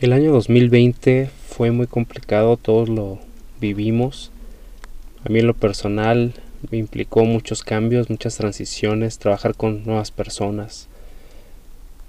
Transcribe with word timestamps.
El 0.00 0.14
año 0.14 0.32
2020 0.32 1.28
fue 1.46 1.72
muy 1.72 1.86
complicado, 1.86 2.56
todos 2.56 2.88
lo 2.88 3.18
vivimos. 3.60 4.30
A 5.26 5.28
mí 5.28 5.40
en 5.40 5.46
lo 5.46 5.52
personal 5.52 6.32
me 6.70 6.78
implicó 6.78 7.26
muchos 7.26 7.62
cambios, 7.62 8.08
muchas 8.08 8.38
transiciones, 8.38 9.18
trabajar 9.18 9.54
con 9.54 9.84
nuevas 9.84 10.10
personas. 10.10 10.88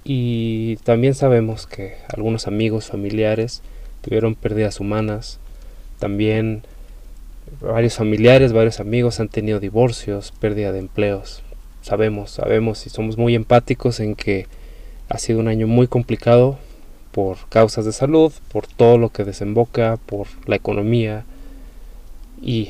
Y 0.05 0.77
también 0.85 1.15
sabemos 1.15 1.67
que 1.67 1.95
algunos 2.07 2.47
amigos, 2.47 2.87
familiares 2.87 3.61
tuvieron 4.01 4.35
pérdidas 4.35 4.79
humanas. 4.79 5.39
También 5.99 6.63
varios 7.59 7.95
familiares, 7.95 8.53
varios 8.53 8.79
amigos 8.79 9.19
han 9.19 9.27
tenido 9.27 9.59
divorcios, 9.59 10.31
pérdida 10.39 10.71
de 10.71 10.79
empleos. 10.79 11.43
Sabemos, 11.81 12.31
sabemos 12.31 12.87
y 12.87 12.89
somos 12.89 13.17
muy 13.17 13.35
empáticos 13.35 13.99
en 13.99 14.15
que 14.15 14.47
ha 15.09 15.17
sido 15.17 15.41
un 15.41 15.49
año 15.49 15.67
muy 15.67 15.87
complicado 15.87 16.57
por 17.11 17.37
causas 17.49 17.85
de 17.85 17.91
salud, 17.91 18.31
por 18.51 18.67
todo 18.67 18.97
lo 18.97 19.09
que 19.09 19.23
desemboca, 19.23 19.97
por 20.05 20.27
la 20.45 20.55
economía 20.55 21.25
y 22.41 22.69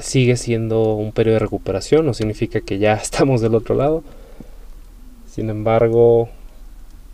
sigue 0.00 0.36
siendo 0.36 0.94
un 0.94 1.12
periodo 1.12 1.34
de 1.34 1.40
recuperación, 1.40 2.06
no 2.06 2.14
significa 2.14 2.60
que 2.60 2.78
ya 2.78 2.94
estamos 3.02 3.40
del 3.40 3.54
otro 3.54 3.74
lado. 3.74 4.02
Sin 5.26 5.48
embargo, 5.48 6.28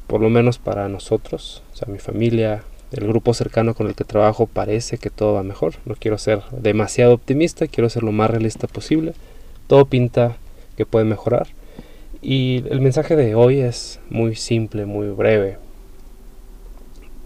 por 0.06 0.20
lo 0.20 0.30
menos 0.30 0.58
para 0.58 0.88
nosotros, 0.88 1.62
o 1.72 1.76
sea, 1.76 1.88
mi 1.92 1.98
familia, 1.98 2.64
el 2.92 3.06
grupo 3.06 3.34
cercano 3.34 3.74
con 3.74 3.88
el 3.88 3.94
que 3.94 4.04
trabajo, 4.04 4.46
parece 4.46 4.98
que 4.98 5.10
todo 5.10 5.34
va 5.34 5.42
mejor. 5.42 5.74
No 5.84 5.94
quiero 5.96 6.16
ser 6.16 6.42
demasiado 6.50 7.14
optimista, 7.14 7.66
quiero 7.66 7.90
ser 7.90 8.02
lo 8.02 8.12
más 8.12 8.30
realista 8.30 8.66
posible. 8.66 9.12
Todo 9.66 9.84
pinta 9.84 10.36
que 10.76 10.86
puede 10.86 11.04
mejorar. 11.04 11.48
Y 12.22 12.64
el 12.70 12.80
mensaje 12.80 13.16
de 13.16 13.34
hoy 13.34 13.60
es 13.60 14.00
muy 14.08 14.34
simple, 14.34 14.86
muy 14.86 15.08
breve 15.08 15.58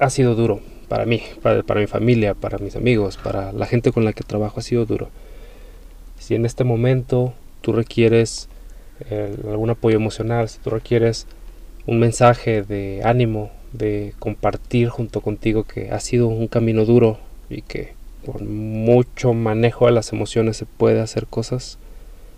ha 0.00 0.10
sido 0.10 0.34
duro 0.34 0.60
para 0.88 1.06
mí, 1.06 1.22
para, 1.40 1.62
mi 1.80 1.86
familia, 1.86 2.34
para 2.34 2.58
mis 2.58 2.74
amigos, 2.74 3.16
para 3.16 3.52
la 3.52 3.66
gente 3.66 3.92
con 3.92 4.04
la 4.04 4.12
que 4.12 4.24
trabajo, 4.24 4.58
ha 4.58 4.62
sido 4.62 4.86
duro. 4.86 5.08
Si 6.18 6.34
en 6.34 6.44
este 6.44 6.64
momento 6.64 7.32
tú 7.60 7.72
requieres 7.72 8.48
eh, 9.08 9.36
algún 9.48 9.70
apoyo 9.70 9.96
emocional, 9.96 10.48
si 10.48 10.58
tú 10.58 10.70
requieres 10.70 11.28
un 11.86 12.00
mensaje 12.00 12.62
de 12.62 13.02
ánimo, 13.04 13.52
de 13.72 14.14
compartir 14.18 14.88
junto 14.88 15.20
contigo 15.20 15.62
que 15.62 15.92
ha 15.92 16.00
sido 16.00 16.26
un 16.26 16.48
camino 16.48 16.84
duro 16.84 17.20
y 17.48 17.62
que 17.62 17.92
con 18.26 18.52
mucho 18.52 19.32
manejo 19.32 19.86
de 19.86 19.92
las 19.92 20.12
emociones 20.12 20.56
se 20.56 20.66
puede 20.66 21.00
hacer 21.00 21.28
cosas, 21.28 21.78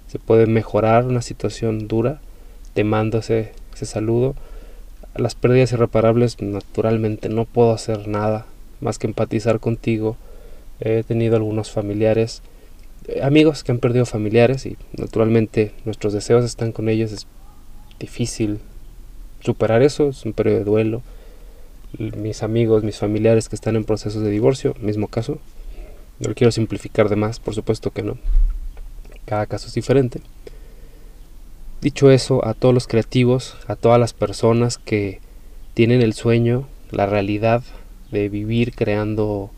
se 0.09 0.19
puede 0.19 0.47
mejorar 0.47 1.07
una 1.07 1.23
situación 1.23 1.89
dura, 1.89 2.21
te 2.75 2.85
mando 2.85 3.19
ese, 3.19 3.53
ese 3.73 3.87
saludo 3.87 4.35
las 5.15 5.35
pérdidas 5.35 5.73
irreparables 5.73 6.41
naturalmente 6.41 7.29
no 7.29 7.45
puedo 7.45 7.73
hacer 7.73 8.09
nada 8.09 8.47
más 8.81 8.99
que 8.99 9.07
empatizar 9.07 9.61
contigo. 9.61 10.17
He 10.81 11.03
tenido 11.05 11.37
algunos 11.37 11.71
familiares, 11.71 12.43
eh, 13.09 13.23
amigos 13.23 13.63
que 13.63 13.73
han 13.73 13.79
perdido 13.79 14.07
familiares 14.07 14.67
y 14.67 14.77
naturalmente 14.97 15.73
nuestros 15.85 16.13
deseos 16.13 16.45
están 16.45 16.73
con 16.73 16.89
ellos. 16.89 17.13
Es 17.13 17.27
difícil 17.99 18.59
superar 19.41 19.83
eso, 19.83 20.09
es 20.09 20.25
un 20.25 20.33
periodo 20.33 20.59
de 20.59 20.65
duelo. 20.65 21.03
Mis 21.99 22.43
amigos, 22.43 22.85
mis 22.85 22.97
familiares 22.97 23.49
que 23.49 23.57
están 23.57 23.77
en 23.77 23.85
procesos 23.85 24.23
de 24.23 24.31
divorcio, 24.31 24.75
mismo 24.81 25.09
caso. 25.09 25.39
No 26.21 26.29
lo 26.29 26.35
quiero 26.35 26.53
simplificar 26.53 27.09
de 27.09 27.17
más, 27.17 27.39
por 27.39 27.55
supuesto 27.55 27.91
que 27.91 28.03
no. 28.03 28.17
Cada 29.27 29.47
caso 29.47 29.67
es 29.67 29.75
diferente. 29.75 30.21
Dicho 31.83 32.13
eso, 32.13 32.47
a 32.47 32.55
todos 32.55 32.73
los 32.73 32.87
creativos, 32.87 33.57
a 33.67 33.75
todas 33.75 33.99
las 33.99 34.13
personas 34.13 34.79
que 34.79 35.19
tienen 35.75 36.01
el 36.01 36.13
sueño, 36.13 36.69
la 36.93 37.07
realidad 37.07 37.65
de 38.13 38.29
vivir 38.29 38.73
creando 38.73 39.51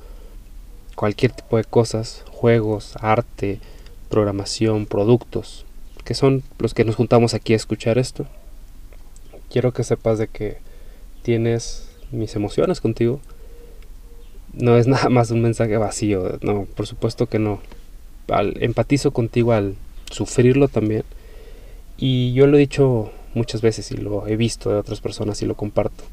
cualquier 0.94 1.32
tipo 1.32 1.58
de 1.58 1.64
cosas, 1.64 2.24
juegos, 2.30 2.94
arte, 2.98 3.60
programación, 4.08 4.86
productos, 4.86 5.66
que 6.06 6.14
son 6.14 6.42
los 6.58 6.72
que 6.72 6.86
nos 6.86 6.96
juntamos 6.96 7.34
aquí 7.34 7.52
a 7.52 7.56
escuchar 7.56 7.98
esto. 7.98 8.24
Quiero 9.50 9.74
que 9.74 9.84
sepas 9.84 10.16
de 10.16 10.28
que 10.28 10.56
tienes 11.20 11.90
mis 12.10 12.34
emociones 12.36 12.80
contigo. 12.80 13.20
No 14.54 14.78
es 14.78 14.86
nada 14.86 15.10
más 15.10 15.30
un 15.30 15.42
mensaje 15.42 15.76
vacío, 15.76 16.38
no, 16.40 16.64
por 16.74 16.86
supuesto 16.86 17.26
que 17.26 17.38
no. 17.38 17.60
empatizo 18.28 19.10
contigo 19.10 19.52
al 19.52 19.74
sufrirlo 20.10 20.68
también 20.68 21.04
y 21.96 22.32
yo 22.32 22.46
lo 22.46 22.56
he 22.56 22.60
dicho 22.60 23.12
muchas 23.34 23.60
veces 23.60 23.90
y 23.90 23.96
lo 23.96 24.26
he 24.26 24.36
visto 24.36 24.70
de 24.70 24.76
otras 24.76 25.00
personas 25.00 25.42
y 25.42 25.46
lo 25.46 25.54
comparto. 25.54 26.04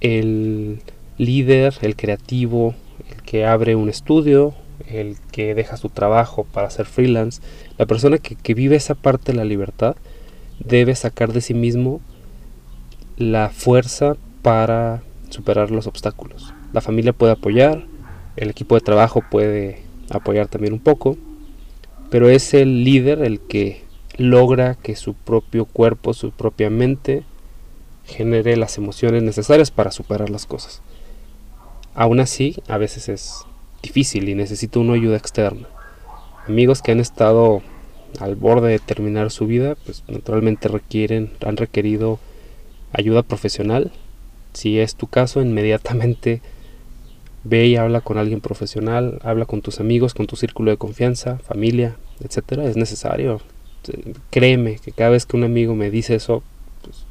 El 0.00 0.80
líder, 1.16 1.74
el 1.82 1.96
creativo, 1.96 2.74
el 3.10 3.22
que 3.22 3.44
abre 3.44 3.74
un 3.74 3.88
estudio, 3.88 4.54
el 4.86 5.16
que 5.32 5.54
deja 5.54 5.76
su 5.76 5.88
trabajo 5.88 6.44
para 6.44 6.70
ser 6.70 6.86
freelance, 6.86 7.42
la 7.76 7.86
persona 7.86 8.18
que, 8.18 8.36
que 8.36 8.54
vive 8.54 8.76
esa 8.76 8.94
parte 8.94 9.32
de 9.32 9.38
la 9.38 9.44
libertad, 9.44 9.96
debe 10.60 10.94
sacar 10.94 11.32
de 11.32 11.40
sí 11.40 11.54
mismo 11.54 12.00
la 13.16 13.50
fuerza 13.50 14.16
para 14.42 15.02
superar 15.30 15.70
los 15.70 15.86
obstáculos. 15.86 16.54
La 16.72 16.80
familia 16.80 17.12
puede 17.12 17.32
apoyar, 17.32 17.84
el 18.36 18.50
equipo 18.50 18.74
de 18.74 18.80
trabajo 18.80 19.22
puede 19.28 19.82
apoyar 20.10 20.48
también 20.48 20.72
un 20.72 20.80
poco, 20.80 21.16
pero 22.10 22.28
es 22.28 22.54
el 22.54 22.84
líder 22.84 23.22
el 23.22 23.40
que 23.40 23.87
logra 24.18 24.74
que 24.74 24.96
su 24.96 25.14
propio 25.14 25.64
cuerpo, 25.64 26.12
su 26.12 26.32
propia 26.32 26.70
mente 26.70 27.22
genere 28.04 28.56
las 28.56 28.76
emociones 28.76 29.22
necesarias 29.22 29.70
para 29.70 29.92
superar 29.92 30.28
las 30.28 30.44
cosas. 30.44 30.82
Aún 31.94 32.20
así, 32.20 32.56
a 32.68 32.78
veces 32.78 33.08
es 33.08 33.44
difícil 33.82 34.28
y 34.28 34.34
necesita 34.34 34.80
una 34.80 34.94
ayuda 34.94 35.16
externa. 35.16 35.68
Amigos 36.46 36.82
que 36.82 36.92
han 36.92 37.00
estado 37.00 37.62
al 38.18 38.34
borde 38.34 38.70
de 38.70 38.78
terminar 38.78 39.30
su 39.30 39.46
vida, 39.46 39.76
pues 39.84 40.02
naturalmente 40.08 40.68
requieren, 40.68 41.30
han 41.44 41.56
requerido 41.56 42.18
ayuda 42.92 43.22
profesional. 43.22 43.92
Si 44.52 44.80
es 44.80 44.96
tu 44.96 45.06
caso, 45.06 45.42
inmediatamente 45.42 46.40
ve 47.44 47.66
y 47.66 47.76
habla 47.76 48.00
con 48.00 48.18
alguien 48.18 48.40
profesional, 48.40 49.20
habla 49.22 49.44
con 49.44 49.62
tus 49.62 49.78
amigos, 49.78 50.14
con 50.14 50.26
tu 50.26 50.36
círculo 50.36 50.70
de 50.70 50.76
confianza, 50.76 51.38
familia, 51.38 51.96
etcétera. 52.20 52.64
Es 52.64 52.76
necesario 52.76 53.40
créeme 54.30 54.76
que 54.76 54.92
cada 54.92 55.10
vez 55.10 55.26
que 55.26 55.36
un 55.36 55.44
amigo 55.44 55.74
me 55.74 55.90
dice 55.90 56.14
eso, 56.14 56.42
pues, 56.82 57.04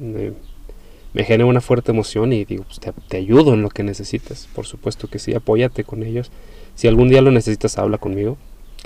me, 0.00 1.24
genera 1.24 1.46
una 1.46 1.60
fuerte 1.60 1.92
emoción 1.92 2.32
y 2.32 2.44
digo, 2.44 2.64
pues, 2.64 2.80
te, 3.08 3.16
ayudo 3.16 3.54
en 3.54 3.62
lo 3.62 3.70
que 3.70 3.82
necesites. 3.82 4.48
Por 4.54 4.66
supuesto 4.66 5.08
que 5.08 5.18
sí, 5.18 5.34
apóyate 5.34 5.84
con 5.84 6.02
ellos. 6.02 6.30
Si 6.74 6.88
algún 6.88 7.08
día 7.08 7.22
lo 7.22 7.30
necesitas, 7.30 7.78
habla 7.78 7.98
conmigo, 7.98 8.36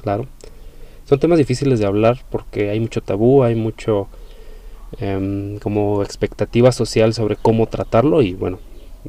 claro. 0.03 0.26
Son 1.09 1.19
temas 1.19 1.38
difíciles 1.38 1.78
de 1.78 1.87
hablar 1.87 2.22
porque 2.31 2.69
hay 2.71 2.81
mucho 2.81 3.00
tabú, 3.00 3.43
hay 3.43 3.55
mucho 3.55 4.09
em, 4.99 5.59
como 5.59 6.03
expectativa 6.03 6.70
social 6.70 7.15
sobre 7.15 7.37
cómo 7.37 7.66
tratarlo 7.66 8.20
y 8.20 8.34
bueno, 8.34 8.59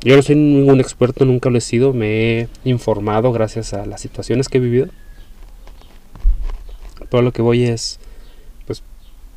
yo 0.02 0.16
no 0.16 0.22
soy 0.22 0.36
ningún 0.36 0.80
experto, 0.80 1.26
nunca 1.26 1.50
lo 1.50 1.58
he 1.58 1.62
sido, 1.62 1.94
me 1.94 2.40
he 2.40 2.48
informado 2.64 3.34
gracias 3.34 3.74
a 3.74 3.86
las 3.86 4.00
situaciones 4.00 4.48
que 4.48 4.60
he 4.60 4.62
vivido. 4.62 4.88
Pero 7.10 7.24
lo 7.24 7.34
que 7.34 7.42
voy 7.42 7.64
es 7.64 8.00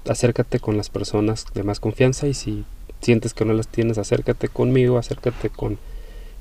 acércate 0.09 0.61
con 0.61 0.77
las 0.77 0.89
personas 0.89 1.47
de 1.55 1.63
más 1.63 1.81
confianza 1.81 2.27
y 2.27 2.35
si 2.35 2.65
sientes 3.01 3.35
que 3.35 3.45
no 3.45 3.53
las 3.53 3.69
tienes, 3.69 3.99
acércate 3.99 4.49
conmigo, 4.49 4.99
acércate 4.99 5.51
con 5.51 5.79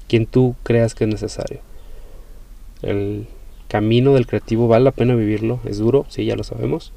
quien 0.08 0.26
tú 0.26 0.56
creas 0.64 0.96
que 0.96 1.06
es 1.06 1.10
necesario. 1.10 1.60
El 2.82 3.28
camino 3.68 4.14
del 4.14 4.28
creativo 4.28 4.68
vale 4.68 4.86
la 4.86 4.92
pena 4.92 5.16
vivirlo, 5.16 5.60
es 5.66 5.78
duro, 5.78 6.06
sí, 6.10 6.26
ya 6.26 6.36
lo 6.36 6.44
sabemos. 6.44 6.92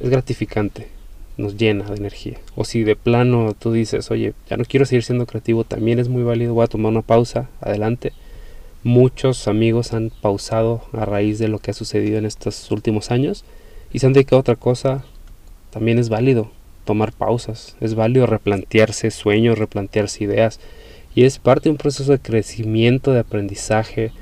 Es 0.00 0.08
gratificante, 0.08 0.88
nos 1.36 1.56
llena 1.56 1.84
de 1.90 1.96
energía. 1.96 2.38
O 2.56 2.64
si 2.64 2.84
de 2.84 2.96
plano 2.96 3.54
tú 3.58 3.72
dices, 3.72 4.10
oye, 4.10 4.34
ya 4.48 4.56
no 4.56 4.64
quiero 4.64 4.86
seguir 4.86 5.04
siendo 5.04 5.26
creativo, 5.26 5.64
también 5.64 5.98
es 5.98 6.08
muy 6.08 6.22
válido, 6.22 6.54
voy 6.54 6.64
a 6.64 6.68
tomar 6.68 6.92
una 6.92 7.02
pausa, 7.02 7.48
adelante. 7.60 8.12
Muchos 8.82 9.46
amigos 9.46 9.92
han 9.92 10.10
pausado 10.10 10.82
a 10.92 11.04
raíz 11.04 11.38
de 11.38 11.48
lo 11.48 11.58
que 11.58 11.70
ha 11.70 11.74
sucedido 11.74 12.18
en 12.18 12.26
estos 12.26 12.70
últimos 12.70 13.10
años 13.10 13.44
y 13.92 13.98
se 13.98 14.06
han 14.06 14.12
dedicado 14.12 14.38
a 14.38 14.40
otra 14.40 14.56
cosa, 14.56 15.04
también 15.72 15.98
es 15.98 16.08
válido 16.08 16.50
tomar 16.84 17.12
pausas, 17.12 17.76
es 17.80 17.94
válido 17.94 18.26
replantearse 18.26 19.10
sueños, 19.10 19.58
replantearse 19.58 20.24
ideas 20.24 20.60
y 21.14 21.24
es 21.24 21.38
parte 21.38 21.64
de 21.64 21.70
un 21.70 21.76
proceso 21.76 22.12
de 22.12 22.18
crecimiento, 22.18 23.12
de 23.12 23.20
aprendizaje, 23.20 24.12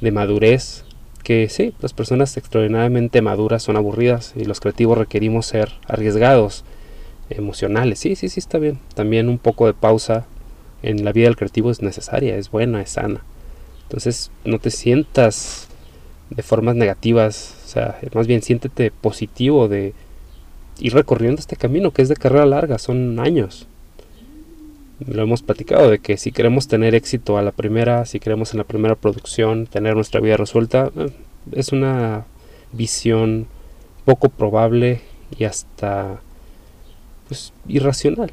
de 0.00 0.12
madurez, 0.12 0.84
que 1.22 1.48
sí, 1.48 1.74
las 1.80 1.92
personas 1.92 2.36
extraordinariamente 2.36 3.22
maduras 3.22 3.62
son 3.62 3.76
aburridas 3.76 4.34
y 4.36 4.44
los 4.44 4.60
creativos 4.60 4.98
requerimos 4.98 5.46
ser 5.46 5.72
arriesgados, 5.88 6.64
emocionales, 7.30 7.98
sí, 7.98 8.14
sí, 8.14 8.28
sí, 8.28 8.38
está 8.38 8.58
bien. 8.58 8.78
También 8.94 9.28
un 9.28 9.38
poco 9.38 9.66
de 9.66 9.74
pausa 9.74 10.26
en 10.82 11.04
la 11.04 11.12
vida 11.12 11.26
del 11.26 11.36
creativo 11.36 11.70
es 11.70 11.82
necesaria, 11.82 12.36
es 12.36 12.50
buena, 12.50 12.82
es 12.82 12.90
sana. 12.90 13.22
Entonces 13.84 14.30
no 14.44 14.58
te 14.58 14.70
sientas 14.70 15.68
de 16.30 16.42
formas 16.42 16.76
negativas, 16.76 17.56
o 17.64 17.68
sea, 17.68 17.98
más 18.12 18.26
bien 18.26 18.42
siéntete 18.42 18.90
positivo 18.90 19.68
de 19.68 19.94
ir 20.78 20.94
recorriendo 20.94 21.40
este 21.40 21.56
camino 21.56 21.92
que 21.92 22.02
es 22.02 22.08
de 22.08 22.16
carrera 22.16 22.46
larga, 22.46 22.78
son 22.78 23.18
años. 23.20 23.66
lo 25.06 25.22
hemos 25.22 25.42
platicado, 25.42 25.90
de 25.90 25.98
que 25.98 26.16
si 26.16 26.32
queremos 26.32 26.68
tener 26.68 26.94
éxito 26.94 27.36
a 27.36 27.42
la 27.42 27.52
primera, 27.52 28.06
si 28.06 28.20
queremos 28.20 28.52
en 28.52 28.58
la 28.58 28.64
primera 28.64 28.94
producción 28.94 29.66
tener 29.66 29.94
nuestra 29.96 30.20
vida 30.20 30.36
resuelta, 30.36 30.90
eh, 30.96 31.10
es 31.52 31.72
una 31.72 32.26
visión 32.72 33.46
poco 34.04 34.28
probable 34.28 35.00
y 35.36 35.44
hasta 35.44 36.20
pues, 37.28 37.52
irracional. 37.66 38.30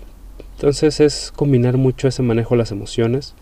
Entonces 0.55 0.99
es 0.99 1.31
combinar 1.35 1.77
mucho 1.77 2.07
ese 2.07 2.21
manejo 2.21 2.55
de 2.55 2.59
las 2.59 2.71
emociones. 2.71 3.33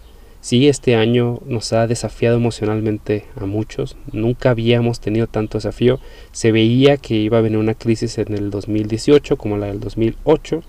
Sí, 0.41 0.69
este 0.69 0.95
año 0.95 1.39
nos 1.45 1.73
ha 1.73 1.85
desafiado 1.85 2.37
emocionalmente 2.37 3.25
a 3.35 3.45
muchos. 3.45 3.97
Nunca 4.13 4.51
habíamos 4.51 5.01
tenido 5.01 5.27
tanto 5.27 5.57
desafío. 5.57 5.99
Se 6.31 6.53
veía 6.53 6.95
que 6.95 7.15
iba 7.15 7.37
a 7.37 7.41
venir 7.41 7.57
una 7.57 7.73
crisis 7.73 8.17
en 8.19 8.33
el 8.33 8.49
2018 8.49 9.35
como 9.35 9.57
la 9.57 9.67
del 9.67 9.81
2008 9.81 10.63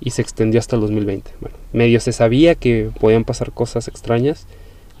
y 0.00 0.10
se 0.10 0.20
extendió 0.20 0.60
hasta 0.60 0.76
el 0.76 0.82
2020. 0.82 1.30
Bueno, 1.40 1.56
medio 1.72 2.00
se 2.00 2.12
sabía 2.12 2.54
que 2.54 2.90
podían 3.00 3.24
pasar 3.24 3.52
cosas 3.52 3.88
extrañas. 3.88 4.46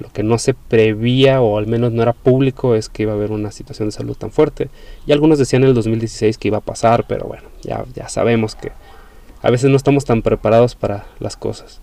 Lo 0.00 0.10
que 0.10 0.22
no 0.22 0.38
se 0.38 0.54
prevía 0.54 1.42
o 1.42 1.58
al 1.58 1.66
menos 1.66 1.92
no 1.92 2.02
era 2.02 2.14
público 2.14 2.74
es 2.74 2.88
que 2.88 3.02
iba 3.02 3.12
a 3.12 3.16
haber 3.16 3.30
una 3.30 3.52
situación 3.52 3.88
de 3.88 3.92
salud 3.92 4.16
tan 4.16 4.30
fuerte. 4.30 4.70
Y 5.06 5.12
algunos 5.12 5.38
decían 5.38 5.64
en 5.64 5.68
el 5.68 5.74
2016 5.74 6.38
que 6.38 6.48
iba 6.48 6.58
a 6.58 6.62
pasar, 6.62 7.06
pero 7.06 7.26
bueno, 7.26 7.44
ya, 7.62 7.84
ya 7.94 8.08
sabemos 8.08 8.54
que 8.54 8.72
a 9.42 9.50
veces 9.50 9.68
no 9.68 9.76
estamos 9.76 10.06
tan 10.06 10.22
preparados 10.22 10.74
para 10.74 11.06
las 11.20 11.36
cosas. 11.36 11.82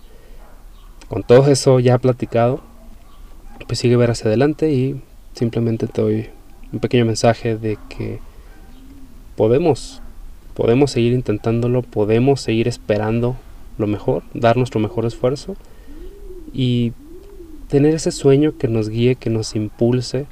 Con 1.12 1.24
todo 1.24 1.46
eso 1.48 1.78
ya 1.78 1.98
platicado, 1.98 2.62
pues 3.66 3.80
sigue 3.80 3.96
ver 3.96 4.10
hacia 4.10 4.28
adelante 4.28 4.72
y 4.72 4.98
simplemente 5.34 5.86
te 5.86 6.00
doy 6.00 6.30
un 6.72 6.78
pequeño 6.78 7.04
mensaje 7.04 7.58
de 7.58 7.76
que 7.90 8.18
podemos, 9.36 10.00
podemos 10.54 10.90
seguir 10.90 11.12
intentándolo, 11.12 11.82
podemos 11.82 12.40
seguir 12.40 12.66
esperando 12.66 13.36
lo 13.76 13.86
mejor, 13.86 14.22
dar 14.32 14.56
nuestro 14.56 14.80
mejor 14.80 15.04
esfuerzo 15.04 15.54
y 16.54 16.92
tener 17.68 17.94
ese 17.94 18.10
sueño 18.10 18.56
que 18.56 18.68
nos 18.68 18.88
guíe, 18.88 19.16
que 19.16 19.28
nos 19.28 19.54
impulse 19.54 20.24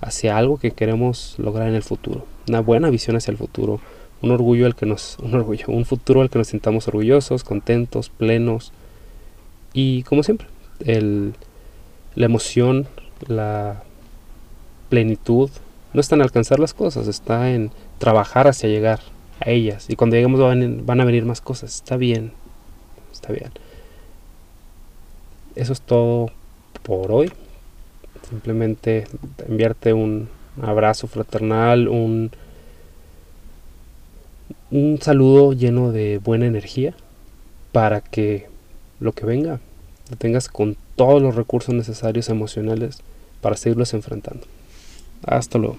hacia 0.00 0.36
algo 0.36 0.56
que 0.56 0.70
queremos 0.70 1.34
lograr 1.38 1.66
en 1.66 1.74
el 1.74 1.82
futuro, 1.82 2.26
una 2.46 2.60
buena 2.60 2.90
visión 2.90 3.16
hacia 3.16 3.32
el 3.32 3.38
futuro, 3.38 3.80
un 4.20 4.30
orgullo 4.30 4.66
al 4.66 4.76
que 4.76 4.86
nos, 4.86 5.18
un 5.18 5.34
orgullo, 5.34 5.64
un 5.66 5.84
futuro 5.84 6.20
al 6.20 6.30
que 6.30 6.38
nos 6.38 6.46
sintamos 6.46 6.86
orgullosos, 6.86 7.42
contentos, 7.42 8.08
plenos 8.08 8.72
y 9.72 10.02
como 10.02 10.22
siempre, 10.22 10.46
el, 10.80 11.34
la 12.14 12.26
emoción, 12.26 12.86
la 13.26 13.82
plenitud 14.88 15.50
no 15.92 16.00
está 16.00 16.14
en 16.14 16.22
alcanzar 16.22 16.58
las 16.58 16.74
cosas, 16.74 17.08
está 17.08 17.50
en 17.50 17.70
trabajar 17.98 18.48
hacia 18.48 18.68
llegar 18.68 19.00
a 19.40 19.50
ellas 19.50 19.88
y 19.88 19.96
cuando 19.96 20.16
lleguemos 20.16 20.40
van, 20.40 20.84
van 20.84 21.00
a 21.00 21.04
venir 21.04 21.24
más 21.24 21.40
cosas, 21.40 21.74
está 21.74 21.96
bien, 21.96 22.32
está 23.12 23.32
bien. 23.32 23.50
Eso 25.54 25.72
es 25.72 25.82
todo 25.82 26.30
por 26.82 27.12
hoy. 27.12 27.30
Simplemente 28.28 29.06
enviarte 29.46 29.92
un 29.92 30.28
abrazo 30.60 31.06
fraternal, 31.06 31.88
un 31.88 32.30
un 34.72 34.98
saludo 35.02 35.52
lleno 35.52 35.92
de 35.92 36.16
buena 36.16 36.46
energía 36.46 36.94
para 37.72 38.00
que 38.00 38.48
lo 39.02 39.12
que 39.12 39.26
venga 39.26 39.60
lo 40.10 40.16
tengas 40.16 40.48
con 40.48 40.76
todos 40.96 41.22
los 41.22 41.34
recursos 41.36 41.74
necesarios 41.74 42.28
emocionales 42.28 42.98
para 43.40 43.56
seguirlos 43.56 43.94
enfrentando. 43.94 44.46
Hasta 45.24 45.58
luego. 45.58 45.78